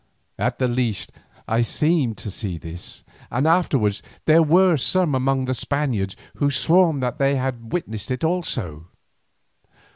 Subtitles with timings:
[0.39, 1.11] At the least
[1.47, 6.91] I seemed to see this, and afterwards there were some among the Spaniards who swore
[6.97, 8.87] that they had witnessed it also.